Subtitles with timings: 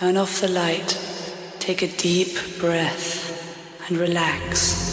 [0.00, 0.98] Turn off the light,
[1.60, 3.30] take a deep breath,
[3.88, 4.92] and relax.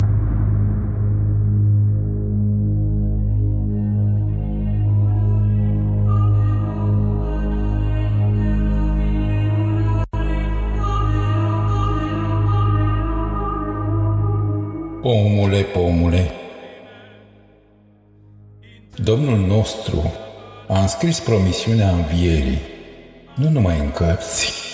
[15.01, 16.31] Omule, pomule,
[18.95, 20.13] Domnul nostru
[20.67, 22.61] a înscris promisiunea învierii,
[23.35, 24.70] nu numai în cărți,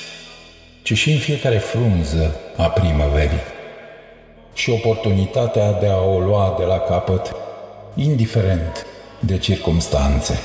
[0.88, 3.42] ci și în fiecare frunză a primăverii.
[4.54, 7.36] Și oportunitatea de a o lua de la capăt,
[7.96, 8.86] indiferent
[9.20, 10.40] de circumstanțe.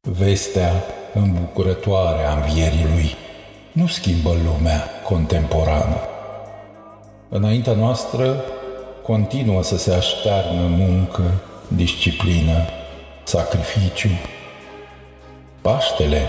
[0.00, 0.72] Vestea
[1.14, 3.14] îmbucurătoare a învierii lui.
[3.72, 6.11] Nu schimbă lumea contemporană.
[7.34, 8.44] Înaintea noastră
[9.02, 11.22] continuă să se aștearnă muncă,
[11.68, 12.64] disciplină,
[13.24, 14.08] sacrificiu.
[15.60, 16.28] Paștele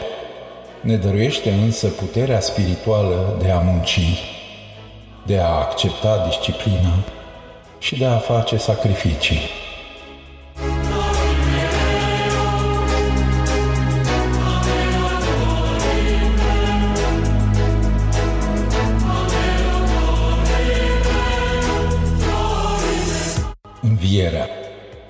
[0.82, 4.00] ne dăruiește însă puterea spirituală de a munci,
[5.26, 6.94] de a accepta disciplina
[7.80, 9.40] și de a face sacrificii.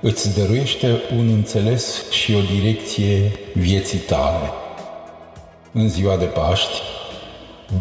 [0.06, 4.52] Îți dăruiește un înțeles și o direcție vieții tale.
[5.72, 6.82] În ziua de Paști,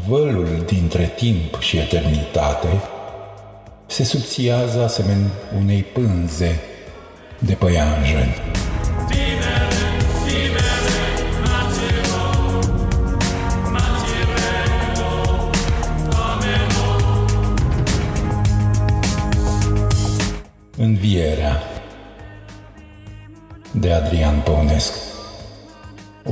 [0.08, 2.82] vălul dintre timp și eternitate
[3.86, 6.60] se subțiază asemenea unei pânze
[7.38, 8.34] de păianjeni.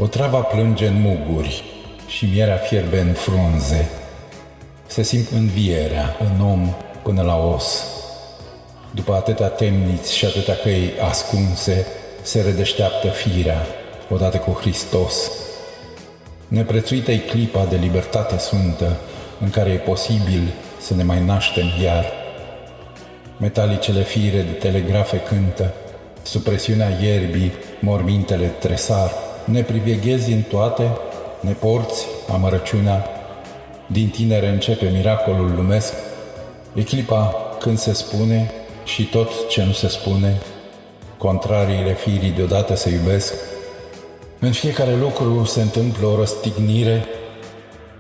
[0.03, 1.65] O travă plânge în muguri
[2.07, 3.89] și mierea fierbe în frunze.
[4.87, 7.85] Se simt învierea în om până la os.
[8.95, 11.87] După atâtea temniți și atâtea căi ascunse,
[12.23, 13.67] se redeșteaptă firea,
[14.11, 15.31] odată cu Hristos.
[16.49, 18.97] Neprețuită-i clipa de libertate sfântă,
[19.41, 22.05] în care e posibil să ne mai naștem iar
[23.39, 25.75] Metalicele fire de telegrafe cântă,
[26.23, 29.13] sub presiunea ierbii, mormintele tresar.
[29.45, 30.91] Ne priveghezi în toate,
[31.41, 33.07] ne porți amărăciunea,
[33.87, 35.95] din tinere începe miracolul lumesc,
[36.75, 38.51] e clipa când se spune
[38.85, 40.39] și tot ce nu se spune,
[41.19, 43.35] contrariile firii deodată se iubesc.
[44.39, 47.05] În fiecare lucru se întâmplă o răstignire,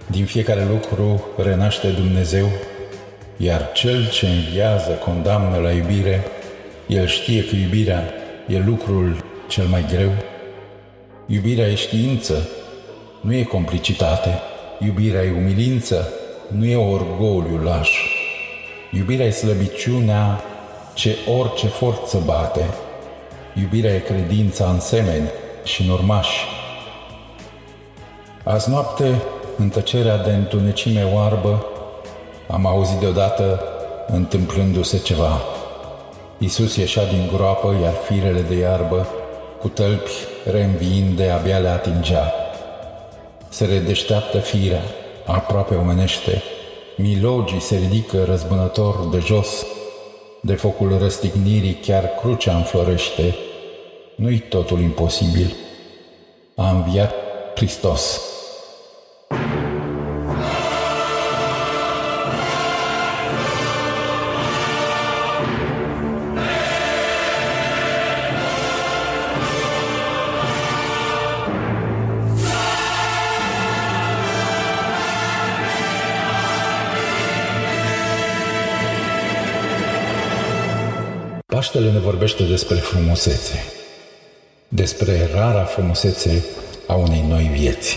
[0.06, 2.46] din fiecare lucru renaște Dumnezeu,
[3.36, 6.24] iar cel ce înviază condamnă la iubire,
[6.86, 8.10] el știe că iubirea
[8.48, 10.10] e lucrul cel mai greu.
[11.32, 12.48] Iubirea e știință,
[13.20, 14.40] nu e complicitate.
[14.78, 16.12] Iubirea e umilință,
[16.48, 17.90] nu e orgoliu laș.
[18.90, 20.40] Iubirea e slăbiciunea
[20.94, 22.64] ce orice forță bate.
[23.60, 25.28] Iubirea e credința în semeni
[25.64, 26.38] și în urmași.
[28.44, 29.22] Azi noapte,
[29.56, 31.66] în tăcerea de întunecime oarbă,
[32.48, 33.62] am auzit deodată
[34.06, 35.40] întâmplându-se ceva.
[36.38, 39.06] Iisus ieșea din groapă, iar firele de iarbă,
[39.60, 42.32] cu tălpi reînviinde, abia le atingea.
[43.48, 44.82] Se redeșteaptă firea,
[45.26, 46.42] aproape omenește.
[46.96, 49.66] Milogii se ridică răzbunător de jos,
[50.42, 53.34] de focul răstignirii chiar crucea înflorește.
[54.14, 55.54] Nu-i totul imposibil.
[56.56, 57.14] A înviat
[57.54, 58.20] Hristos.
[81.60, 83.64] Paștele ne vorbește despre frumusețe,
[84.68, 86.44] despre rara frumusețe
[86.86, 87.96] a unei noi vieți.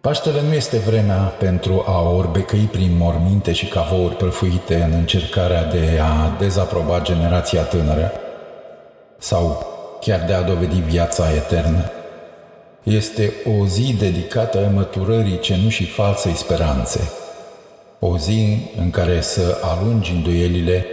[0.00, 6.00] Paștele nu este vremea pentru a orbecăi prin morminte și cavouri prăfuite în încercarea de
[6.02, 8.12] a dezaproba generația tânără
[9.18, 9.66] sau
[10.00, 11.90] chiar de a dovedi viața eternă.
[12.82, 17.10] Este o zi dedicată măturării cenușii falsei speranțe,
[17.98, 20.86] o zi în care să alungi îndoielile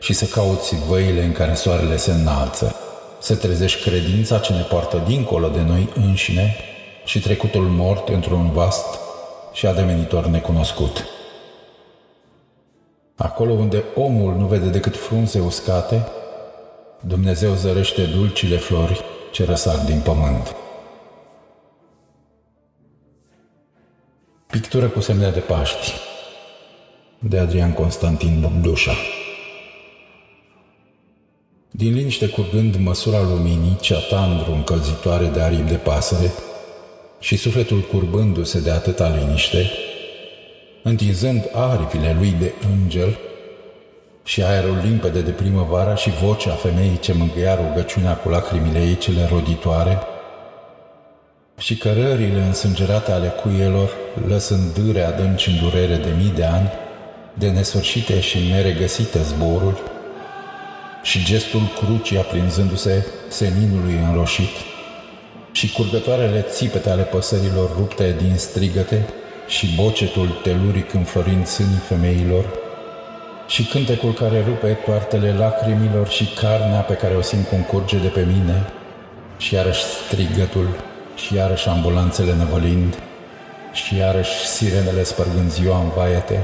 [0.00, 2.74] și să cauți văile în care soarele se înalță,
[3.18, 6.56] să trezești credința ce ne poartă dincolo de noi înșine
[7.04, 8.98] și trecutul mort într-un vast
[9.52, 11.04] și ademenitor necunoscut.
[13.16, 16.06] Acolo unde omul nu vede decât frunze uscate,
[17.00, 20.54] Dumnezeu zărește dulcile flori ce răsar din pământ.
[24.46, 25.92] Pictură cu semne de Paști
[27.18, 28.92] de Adrian Constantin Bogdușa
[31.80, 36.30] Din liniște curgând măsura luminii, cea tandru încălzitoare de aripi de pasăre
[37.18, 39.70] și sufletul curbându-se de atâta liniște,
[40.82, 43.18] întinzând aripile lui de îngel
[44.24, 49.28] și aerul limpede de primăvara și vocea femeii ce mângâia rugăciunea cu lacrimile ei cele
[49.30, 49.98] roditoare,
[51.58, 53.90] și cărările însângerate ale cuielor,
[54.26, 56.70] lăsând dâre adânci în durere de mii de ani,
[57.34, 59.80] de nesfârșite și neregăsite zboruri,
[61.02, 64.54] și gestul crucii aprinzându-se seninului înroșit,
[65.52, 69.08] și curgătoarele țipete ale păsărilor rupte din strigăte,
[69.46, 72.44] și bocetul teluric înflorind sânii femeilor,
[73.48, 78.08] și cântecul care rupe toartele lacrimilor și carnea pe care o simt cum curge de
[78.08, 78.66] pe mine,
[79.38, 80.68] și iarăși strigătul,
[81.14, 82.94] și iarăși ambulanțele năvălind,
[83.72, 86.40] și iarăși sirenele spărgând ziua în vaiete,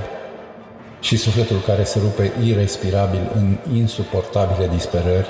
[1.06, 5.29] și sufletul care se rupe irrespirabil în insuportabile disperări,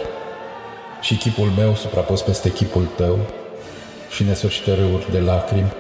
[1.00, 3.18] și chipul meu suprapus peste chipul tău,
[4.10, 5.72] și nesfârșite râuri de lacrimi,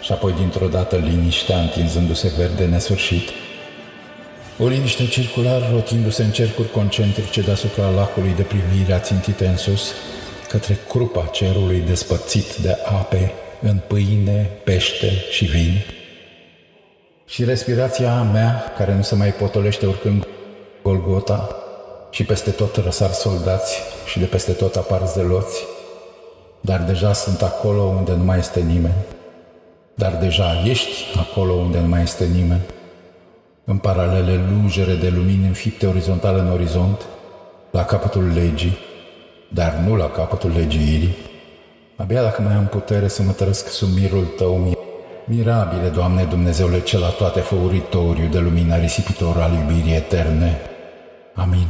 [0.00, 3.28] și apoi dintr-o dată liniștea întinzându-se verde nesfârșit,
[4.58, 9.92] o liniște circular rotindu-se în cercuri concentrice deasupra lacului de privire ațintite în sus,
[10.48, 15.99] către crupa cerului despărțit de ape în pâine, pește și vin.
[17.30, 20.26] Și respirația mea, care nu se mai potolește urcând
[20.82, 21.48] Golgota,
[22.10, 25.64] și peste tot răsar soldați și de peste tot apar zeloți,
[26.60, 28.94] dar deja sunt acolo unde nu mai este nimeni.
[29.94, 32.62] Dar deja ești acolo unde nu mai este nimeni.
[33.64, 37.06] În paralele lungere de lumini înfipte orizontal în orizont,
[37.70, 38.78] la capătul legii,
[39.48, 41.16] dar nu la capătul legiuirii.
[41.96, 44.56] Abia dacă mai am putere să mă trăsc sub mirul tău,
[45.30, 50.60] mirabile, Doamne Dumnezeule cel la toate făuritoriu de lumina risipitor al iubirii eterne.
[51.34, 51.66] Amin.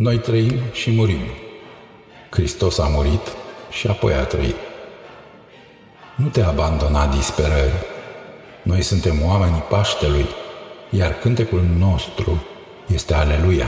[0.00, 1.20] Noi trăim și murim.
[2.30, 3.20] Hristos a murit
[3.70, 4.54] și apoi a trăit.
[6.14, 7.86] Nu te abandona disperări.
[8.62, 10.26] Noi suntem oamenii Paștelui,
[10.90, 12.42] iar cântecul nostru
[12.86, 13.66] este Aleluia.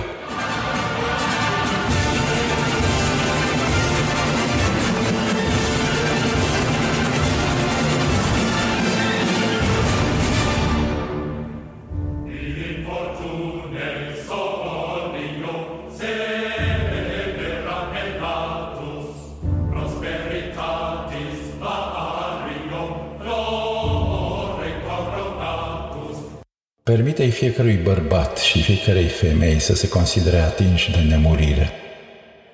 [26.92, 31.70] Permite-i fiecărui bărbat și fiecarei femei să se considere atinși de nemurire.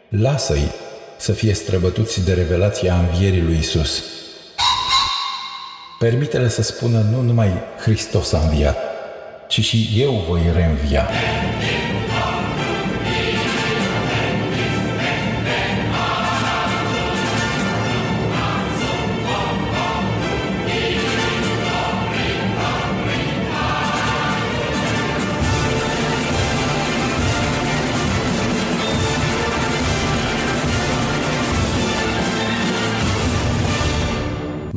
[0.09, 0.73] Lasă-i
[1.17, 4.05] să fie străbătuți de revelația învierii lui Isus.
[5.99, 8.79] Permite-le să spună nu numai Hristos a înviat,
[9.49, 11.11] ci și eu voi reînvia.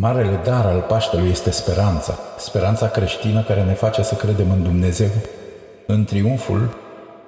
[0.02, 5.10] Marele dar al Paștelui este speranța, speranța creștină care ne face să credem în Dumnezeu,
[5.88, 6.78] în triumful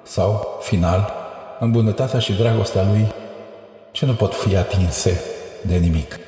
[0.02, 1.12] sau, final,
[1.60, 3.12] în bunătatea și dragostea Lui,
[3.90, 5.20] ce nu pot fi atinse
[5.62, 6.18] de nimic.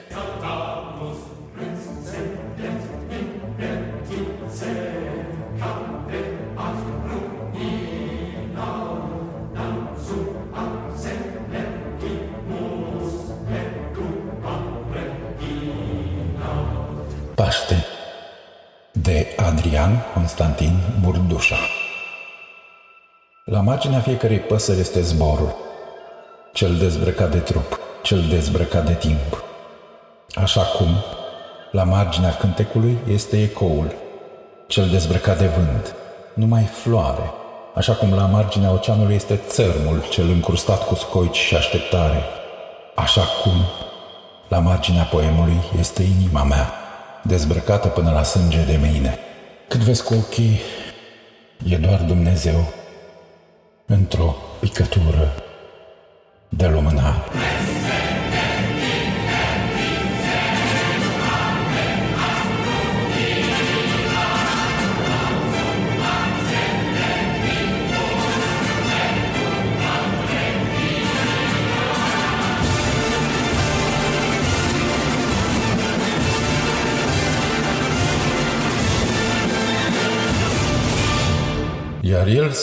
[19.87, 21.57] Adrian Constantin Burdușa
[23.45, 25.57] La marginea fiecarei păsări este zborul,
[26.53, 29.45] cel dezbrăcat de trup, cel dezbrăcat de timp.
[30.35, 30.89] Așa cum,
[31.71, 33.95] la marginea cântecului este ecoul,
[34.67, 35.95] cel dezbrăcat de vânt,
[36.35, 37.31] numai floare,
[37.75, 42.23] așa cum la marginea oceanului este țărmul cel încrustat cu scoici și așteptare,
[42.95, 43.53] așa cum
[44.49, 46.73] la marginea poemului este inima mea,
[47.23, 49.19] dezbrăcată până la sânge de mine.
[49.69, 50.61] Cât vezi cu ochii,
[51.69, 52.73] e doar Dumnezeu
[53.87, 55.35] într-o picătură
[56.49, 57.25] de lumânare.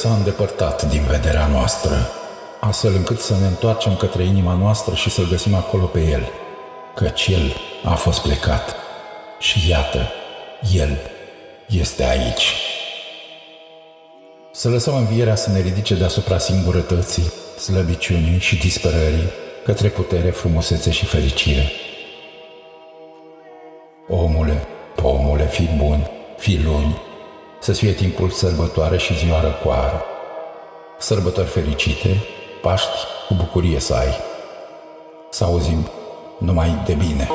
[0.04, 2.10] S-a îndepărtat din vederea noastră,
[2.60, 6.32] astfel încât să ne întoarcem către inima noastră și să-l găsim acolo pe el,
[6.96, 8.76] căci el a fost plecat.
[9.40, 10.12] Și iată,
[10.74, 10.98] el
[11.68, 12.54] este aici.
[14.52, 19.30] Să lăsăm învierea să ne ridice deasupra singurătății, slăbiciunii și disperării
[19.66, 21.72] către putere, frumusețe și fericire.
[24.08, 27.02] Omule, pomule, fi bun, fi luni,
[27.64, 30.04] să fie timpul sărbătoare și ziua răcoară.
[31.00, 32.24] Sărbători fericite,
[32.62, 34.14] Paști cu bucurie să ai.
[35.30, 35.88] Să auzim
[36.38, 37.30] numai de bine.